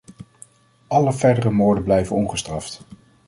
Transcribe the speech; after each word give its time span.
Alle 0.87 1.13
verdere 1.13 1.49
moorden 1.51 1.83
blijven 1.83 2.15
ongestraft". 2.15 2.81